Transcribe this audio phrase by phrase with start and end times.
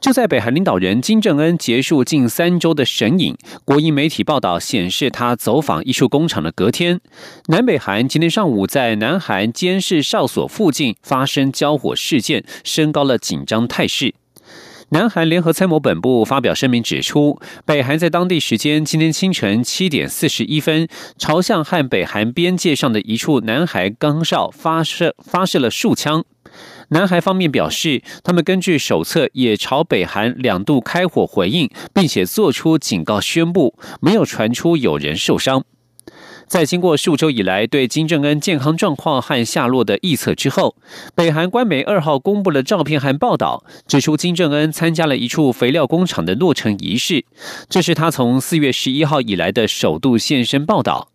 [0.00, 3.36] 就在北韩领导人金正恩结束近三周的神隐，
[3.66, 7.00] 国营媒体报道显示，他走访艺术工厂的隔天，
[7.48, 14.14] 南北韩今天上午在南韩监视哨所附近发生交火事件，升高了紧张态势。
[14.92, 20.88] 南韩联合参谋本部发表声明指出，北韩在当地时间今天清晨七点四十一分，
[21.18, 26.24] 朝向和北韩边界上的一处南海岗哨发射发射了数枪。
[26.90, 35.64] 南海方面表示，他们根据手册也朝北韩两度开火回应，并且做出警告宣布，没有传出有人受伤。
[36.48, 40.74] 在经过数周以来对金正恩健康状况和下落的预测之后，
[41.14, 47.24] 北韩官媒二号公布了照片和报道，指出金正恩参加了一处肥料工厂的落成仪式，
[47.68, 51.12] 这是他从四月十一号以来的首度现身报道。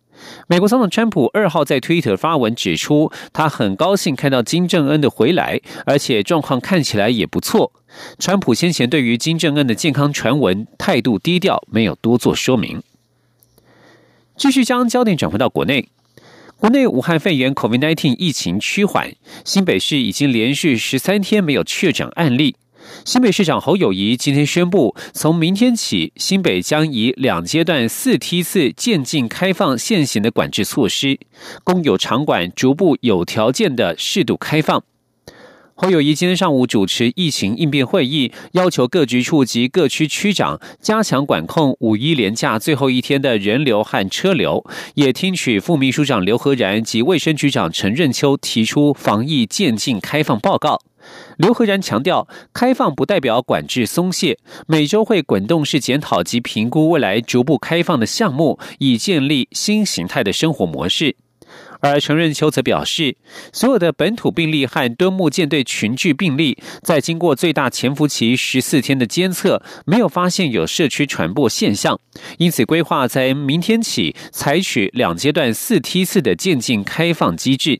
[0.48, 7.72] 美国总统川普二号在推特发文指出，他很高兴看到金正恩的回来，而且状况看起来也不错。
[8.18, 12.82] 川普先前对于金正恩的健康传闻态度低调，没有多做说明。
[14.36, 15.88] 继续将焦点转回到国内，
[16.58, 22.56] 国内武汉肺炎 （COVID-19） 疫情趋缓，新北市已经连续十三天没有确诊案例。
[23.06, 31.20] 新北市长侯友谊今天宣布，从明天起，新北将以两阶段四梯次渐进开放现行的管制措施，
[31.62, 34.82] 公有场馆逐步有条件的适度开放。
[35.76, 50.80] 侯友谊今天上午主持疫情应变会议，要求各局处及各区区长加强管控五一连假最后一天的人流和车流，也听取副秘书长刘和然及卫生局长陈润秋提出防疫渐进开放报告。
[51.36, 61.16] 刘和然强调，开放不代表管制松懈，每周会滚动式检讨及评估未来逐步开放的项目，以建立新形态的生活模式。
[61.80, 63.16] 而陈润秋则表示，
[63.52, 72.00] 所有的本土病例和敦木舰队群聚病例，在经过最大潜伏期十四天的监测，没有发现有社区传播现象，
[72.38, 77.78] 因此规划在明天起采取两阶段四梯次的渐进开放机制。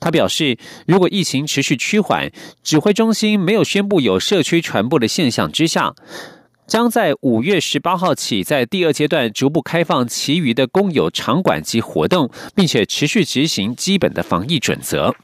[0.00, 2.30] 他表示，如果疫情持续趋缓，
[2.62, 5.94] 指挥中心没有宣布有社区传播的现象之下，
[6.66, 15.14] 将在五月十八号起，在第二阶段逐步开放其余的公有场馆及活动，并且持续执行基本的防疫准则。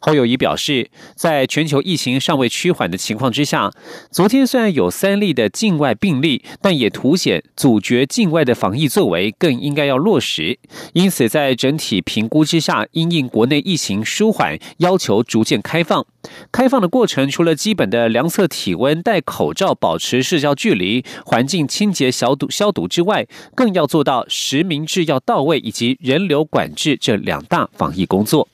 [0.00, 3.70] 侯友谊表示，在全球疫情尚未趋缓的情况之下，
[4.10, 10.58] 昨天虽然有三例的境外病例，但也凸显阻绝境外的防疫作为更应该要落实。
[10.92, 16.06] 因此，在整体评估之下，因应国内疫情舒缓，要求逐渐开放。
[16.50, 28.48] 开放的过程，除了基本的量测体温、戴口罩、保持社交距离、环境清洁消毒消毒之外，更要做到实名制要到位，以及人流管制这两大防疫工作。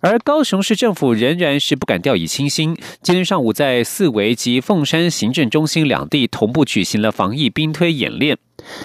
[0.00, 2.76] 而高雄市政府仍然是不敢掉以轻心。
[3.02, 8.38] 今天上午，在四维及凤山行政中心两地同步举行了防疫兵推演练。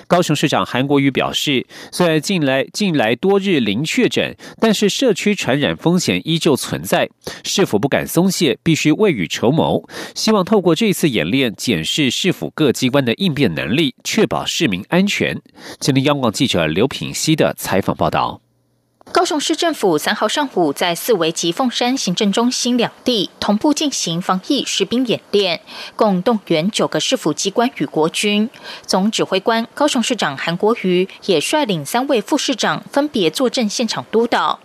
[0.08, 7.10] 高雄市长韩国瑜表示，虽然近来近来多日零确诊，但是社区传染风险依旧存在，
[7.44, 9.88] 市府不敢松懈，必须未雨绸缪。
[10.16, 15.40] 希望透过这次演练，检视市府各机关的应变能力，确保市民安全。
[15.80, 18.43] 今天，央广记者刘品熙的采访报道。
[19.12, 25.62] 高雄市政府三号上午在四维及凤山行政中心两地同步进行防疫实兵演练，
[25.96, 28.50] 共动员九个市府机关与国军。
[28.88, 34.60] 总指挥官高雄市长韩国瑜也率领三位副市长分别坐镇现场督导。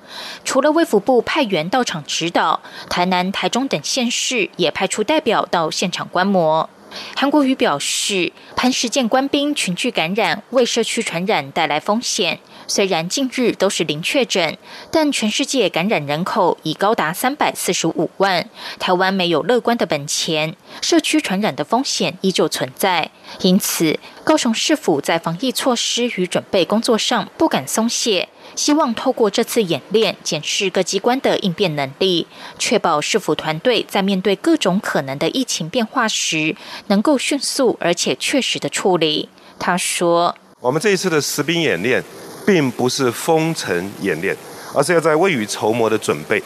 [0.45, 6.71] 除了卫福部派员到场指导，台南、台中等县市也派出代表到现场观摩。
[7.15, 12.39] 韩国瑜表示，潘事件官兵群聚感染，为社区传染带来风险。
[12.67, 14.59] 虽然近日都是零确诊，
[14.91, 18.49] 但全世界感染人口已高达三百四十五万，
[18.79, 23.11] 台湾没有乐观的本钱，社区传染的风险依旧存在。
[23.41, 32.27] 因此，高雄市府在防疫措施与准备工作上不敢松懈，希望透过这次演练，检视各机关的应变能力，
[32.59, 36.57] 确保市府团队在面对各种可能的疫情变化时，
[36.89, 39.29] 能够迅速而且确实的处理。
[39.61, 42.03] 他说：“我们这一次的实兵演练。”
[42.45, 44.35] 并不是封城演练，
[44.75, 46.43] 而是要在未雨绸缪的准备。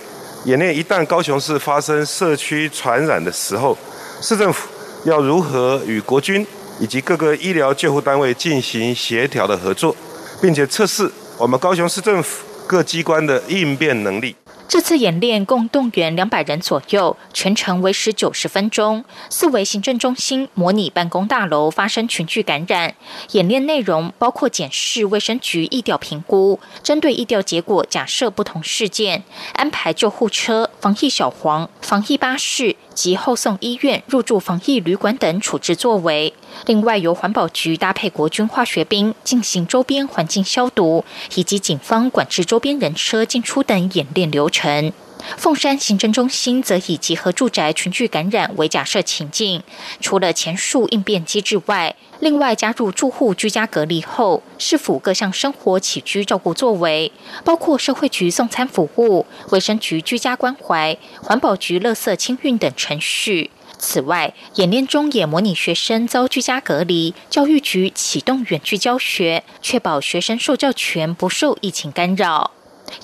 [0.47, 3.79] 演练一旦高雄市发生社区传染的时候，
[4.21, 4.69] 市政府
[5.05, 6.45] 要如何与国军
[6.81, 9.95] 以及各个医疗救护单位进行协调的合作，
[10.41, 11.09] 并且测试
[11.43, 14.37] 我们高雄市政府各机关的应变能力。
[14.69, 19.05] 这次演练共动员两百人左右，全程维持九十分钟。
[19.29, 22.95] 四维行政中心模拟办公大楼发生群聚感染，
[23.33, 29.25] 演练内容包括检视卫生局疫调评估，针对疫调结果假设不同事件，
[29.55, 36.33] 安排救护车、防疫小黄、防疫巴士及后送医院、入住防疫旅馆等处置作为。
[36.67, 41.05] 另外，由环保局搭配国军化学兵进行周边环境消毒，
[41.35, 44.93] 以及警方管制周边人车进出等演练流程。
[45.37, 49.63] 凤山行政中心则以集合住宅群聚感染为假设情境，
[50.01, 57.11] 除了前述应变机制外，另外加入住户居家隔离后是否各项生活起居照顾作为，
[57.45, 63.51] 包括社会局送餐服务、卫生局居家关怀、环保局垃圾清运等程序。
[63.79, 72.53] 此外，演练中也模拟学生遭居家隔离，教育局启动远距教学，确保学生受教权不受疫情干扰。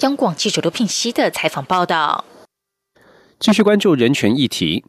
[0.00, 2.24] 央广记者刘聘熙的采访报道。
[3.38, 4.84] 继续关注人权议题。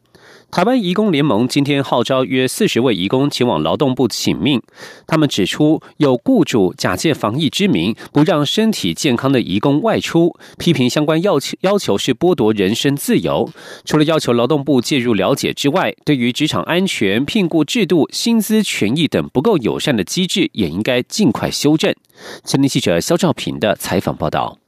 [0.50, 4.60] 台湾移工联盟今天号召约四十位移工前往劳动部请命。
[5.06, 13.48] 他们指出，有雇主假借防疫之名，不让身体健康的移工外出，批评相关要求要求是剥夺人身自由。
[13.84, 21.94] 除了要求劳动部介入了解之外，对于职场安全、聘雇制度、薪资权益等不够友善的机制，也应该尽快修正。
[22.44, 24.58] 前天记者肖兆平的采访报道。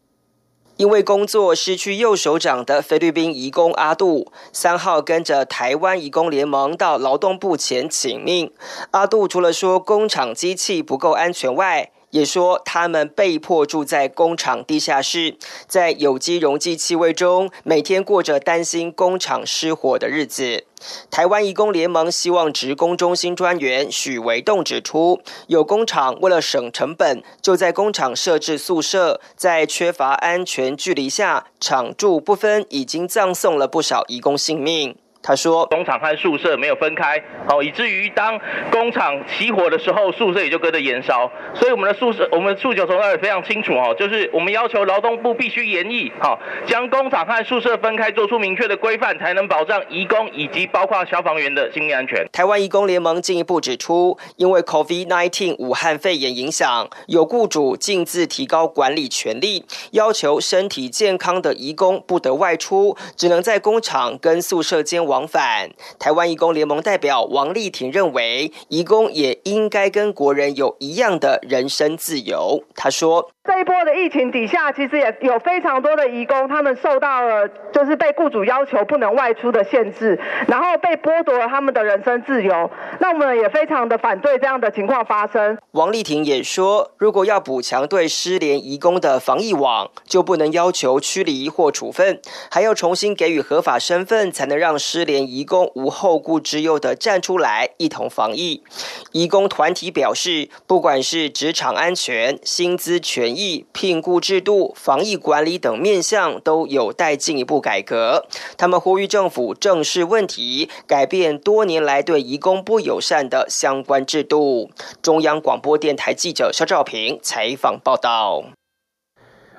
[0.83, 8.53] 因为工作失去右手掌的菲律宾移工阿杜，三号跟着台湾移工联盟到劳动部前请命。
[8.91, 15.37] 阿杜除了说工厂机器不够安全外，也说，他们被迫住在工厂地下室，
[15.67, 20.65] 在有机溶剂气味中，每天过着担心工厂失火的日子。
[21.11, 34.95] 台湾义工联盟希望职工中心专员许维栋指出，有工厂为了省成本，就在工厂设置宿舍，在缺乏安全距离下，厂住不分，已经葬送了不少义工性命。
[35.23, 38.37] 他说：“工厂和宿舍没有分开，好，以至于当
[38.73, 41.31] 工厂起火的时候，宿舍也就跟着燃烧。
[41.55, 65.12] 所以我们的宿舍，我们的诉求从那也非常清楚哦，就是我们要求劳动部必须严议，好，将工厂和宿舍分开，做出明确的规范，才能保障移工以及包括消防员的性命安全。”台湾移工联盟进一步指出，因为 COVID-19 武汉肺炎影响，有雇主径自提高管理权力，要求身体健康的移工不得外出，只能在工厂跟宿舍间。
[65.13, 72.65] 往返，台湾义工联盟代表王丽婷认为，义工也应该跟国人有一样的人身自由。
[72.75, 73.31] 他说。
[73.45, 80.17] 这一波的疫情底下，其实也有非常多的移工，他们受到了就是被雇主要求不能外出的限制，
[80.47, 82.71] 然后被剥夺了他们的人身自由。
[83.01, 85.59] 那我们也非常的反对这样的情况发生。
[85.73, 98.63] 王丽婷也说，如果要补强对失联移工的防疫网，就不能要求驱离或处分，还要重新给予合法身份，才能让失联移工无后顾之忧的站出来一同防疫。
[99.11, 103.32] 移工团体表示，不管是职场安全、薪资权。
[103.37, 108.27] 疫聘雇制度、防疫管理等面向都有待进一步改革。
[108.57, 114.71] 他们呼吁政府正视问题，改变多年来对移工不友善的相关制度。
[115.03, 118.45] 中央广播电台记者肖兆平采访报道。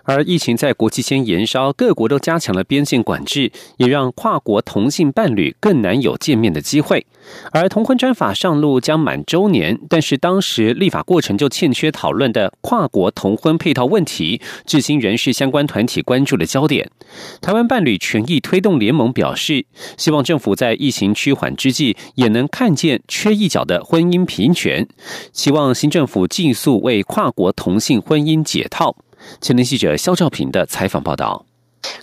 [0.04, 7.06] 而疫情在国际间延烧，各国都加强了边境管制，也让跨国同性伴侣更难有见面的机会。
[7.52, 16.90] 而同婚专法上路将满周年，但是当时立法过程就欠缺讨论的跨国同婚配套问题，至今仍是相关团体关注的焦点。
[17.42, 19.66] 台湾伴侣权益推动联盟表示，
[19.98, 24.86] 希望政府在疫情趋缓之际，也能看见缺一角的婚姻平权，
[25.32, 28.98] 希望新政府尽速为跨国同性婚姻解套。
[29.42, 31.46] 前年记者肖兆平的采访报道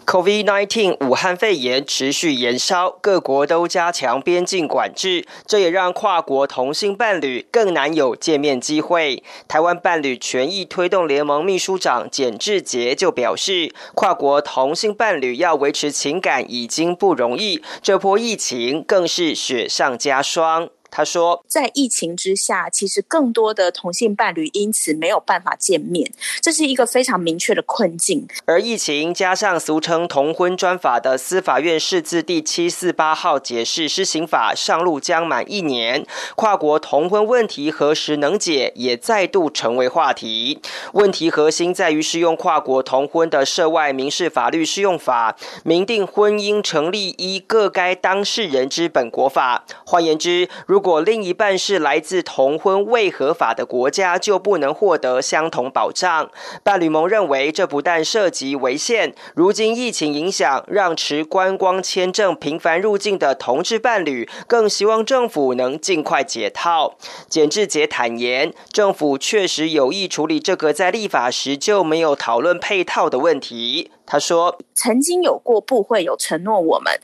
[0.05, 9.23] ：COVID-19 武汉肺炎持续延烧，各国都加强边境管制，这也让跨国同性伴侣更难有见面机会。
[9.49, 20.69] 台湾伴侣权益推动联盟秘书长简志杰就表示，跨国同性伴侣要维持情感已经不容易，这波疫情更是雪上加霜。
[20.91, 28.27] 他说，在疫情之下，其实更多的同性伴侣因此没有办法见面，这是一个非常明确的困境。
[28.45, 36.05] 而疫情加上俗称同婚专法的司法院释字第七四八号解释施行法上路将满一年，
[36.35, 40.61] 跨国同婚问题何时能解，也再度成为话题。
[40.93, 49.65] 问题核心在于适用跨国同婚的涉外民事法律适用法，明定婚姻成立依各该当事人之本国法。
[49.85, 56.31] 换言之，如如果另一半是来自同婚未合法的国家，就不能获得相同保障。
[56.63, 66.97] 伴侣盟认为，这不但涉及违宪，如今疫情影响让持观光签证频繁入境的同志伴侣，更希望政府能尽快解套。
[67.29, 73.91] 简志杰坦言，政府确实有意处理这个在立法时就没有讨论配套的问题。
[74.07, 76.99] 他说：“曾经有过部会有承诺我们。”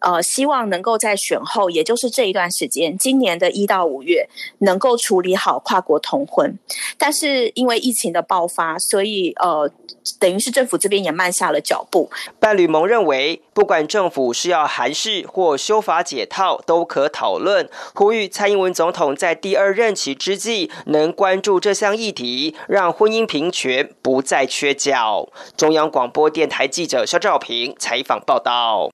[0.00, 4.28] 呃，希望能够在选后，也就是这一段时间，今年的一到五月，
[4.58, 6.58] 能够处理好跨国同婚。
[6.98, 9.70] 但是因为疫情的爆发，所以呃，
[10.18, 12.10] 等于是政府这边也慢下了脚步。
[12.38, 17.68] 伴侣盟认为，不管政府是要韩式或修法解套，都可讨论。
[17.94, 25.28] 呼吁蔡英文总统在第二任期之际，能关注这项议题，让婚姻平权不再缺角。
[25.56, 28.90] 中央广播电台记者肖兆平采访报道。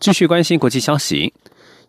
[0.00, 1.34] 继续关心国际消息。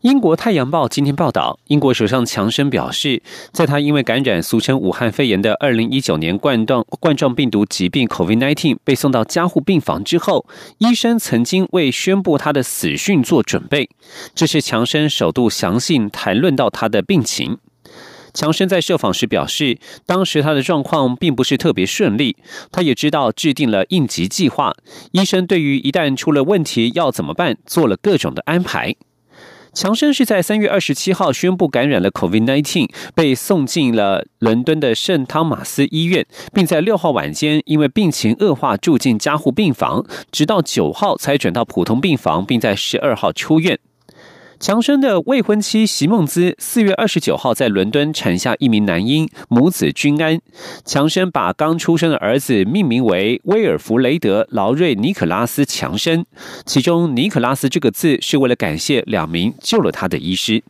[0.02, 10.48] 英国《太阳报》今天报道，英国首相强生表示，在他因为感染俗称武汉肺炎的2019年冠状冠状病毒疾病 （COVID-19） 被送到加护病房之后，
[10.80, 13.90] 医生曾经为宣布他的死讯做准备。
[14.34, 17.60] 这是强生首度详细谈论到他的病情。
[18.34, 22.38] 强生在受访时表示，当时他的状况并不是特别顺利，
[22.72, 24.74] 他也知道制定了应急计划。
[25.12, 28.96] 医生对于一旦出了问题要怎么办，做了各种的安排。
[29.72, 43.80] 强生是在三月二十七号宣布感染了 COVID-19，被送进了伦敦的圣汤马斯医院，并在六号晚间因为病情恶化住进加护病房，直到九号才转到普通病房，并在十二号出院。
[44.60, 50.42] 强生的未婚妻席梦姿四月二十九号在伦敦产下一名男婴，母子均安。
[50.84, 56.26] 强生把刚出生的儿子命名为威尔弗雷德·劳瑞·尼可拉斯·强生，
[56.66, 60.62] 其中“尼可拉斯”这个字是为了感谢两名救了他的医师。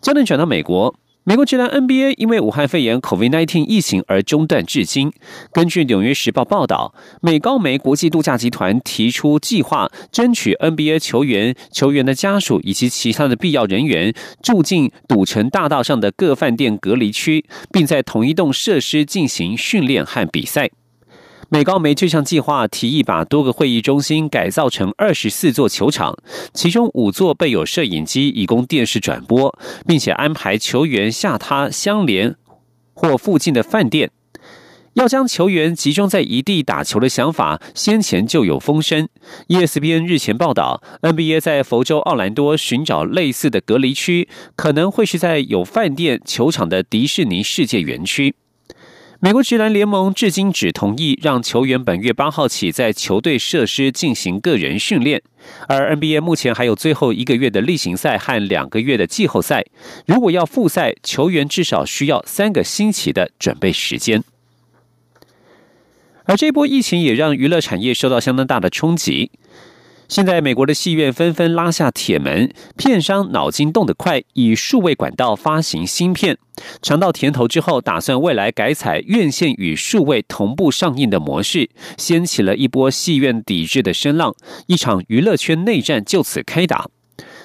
[0.00, 0.94] 焦点转到美国。
[1.26, 5.10] 美国职篮 NBA 因为武汉肺炎 （COVID-19） 疫情而中断至今。
[5.54, 14.12] 根据《纽约时报》报道，美高梅国际度假集团提出计划，争取 NBA 球员、球员的家属以及其他的必要人员
[14.42, 20.68] 住进赌城大道上的各饭店隔离区，并在同一栋设施进行训练和比赛。
[21.50, 26.16] 美高梅这项计划提议把多个会议中心改造成二十四座球场，
[26.52, 32.34] 其中五座备有摄影机以供电视转播，并且安排球员下榻相连
[32.94, 34.10] 或附近的饭店。
[34.94, 39.08] 要将球员集中在一地打球的想法，先前就有风声。
[39.48, 48.36] ESPN 日前报道，NBA 在佛州奥兰多寻找类似的隔离区，可能会是在有饭店球场的迪士尼世界园区。
[49.24, 55.22] 美国职篮联盟至今只同意让球员本月八号起在球队设施进行个人训练，
[55.66, 59.64] 而 NBA 目前还有最后一个月的例行赛和两个月的季后赛。
[60.04, 64.22] 如果要复赛，球员至少需要三个星期的准备时间。
[66.24, 69.30] 而这波疫情也让娱乐产业受到相当大的冲击。
[70.14, 76.38] 现在，美国的戏院纷纷拉下铁门，片商脑筋动得快，以数位管道发行新片，
[76.80, 81.68] 尝到甜头之后，打算未来改采院线与数位同步上映的模式，
[81.98, 84.32] 掀起了一波戏院抵制的声浪，
[84.68, 86.88] 一场娱乐圈内战就此开打。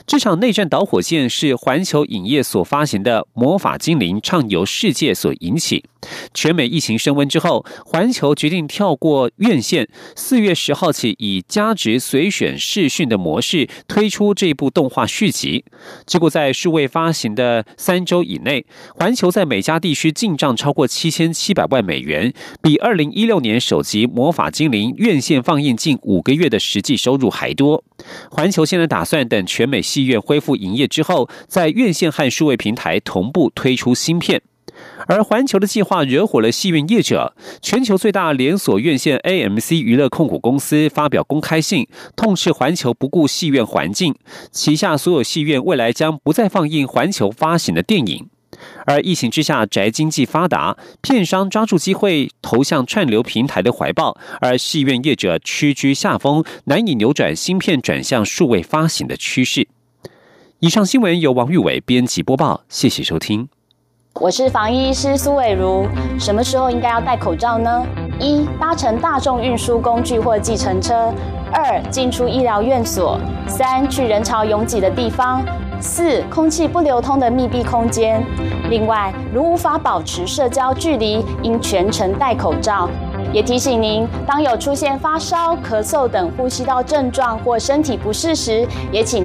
[0.06, 5.86] 这场内战导火线是环球影业所发行的《魔法精灵畅游世界》所引起。
[6.34, 15.65] 全美疫情升温之后，环球决定跳过院线，四月十号起以加值随选视讯的模式推出这部动画续集。
[16.06, 18.65] 结果在数位发行的三周以内，
[18.96, 27.84] 环球在每家地区进账超过七千七百万美元，比二零一六年首集《魔法精灵》院线放映近五个月的实际收入还多。
[28.32, 34.41] 环球现在打算等全美戏院恢复营业之后，在院线和数位平台同步推出新片。
[35.08, 44.15] 而环球的计划惹火了戏院业者，全球最大连锁院线 AMC 娱乐控股公司发表公开信，痛斥环球不顾戏院环境，
[44.51, 48.27] 旗下所有戏院未来将不再放映环球发行的电影。
[48.86, 59.68] 而疫情之下，宅经济发达，片商抓住机会投向串流平台的怀抱，而戏院业者屈居下风，难以扭转芯片转向数位发行的趋势。
[60.60, 63.48] 以上新闻由王玉伟编辑播报，谢谢收听。
[64.22, 65.88] 我是防疫医师苏伟如，
[66.20, 67.86] 什么时候应该要戴口罩呢？
[68.20, 71.14] 一、搭乘大众运输工具或计程车；
[71.54, 75.42] 二、进出医疗院所；三、去人潮拥挤的地方。
[75.80, 78.22] 四、空气不流通的密闭空间。
[78.70, 82.90] 另外，如无法保持社交距离，应全程戴口罩。
[83.32, 89.18] 也提醒您，当有出现发烧、咳嗽等呼吸道症状或身体不适时，也请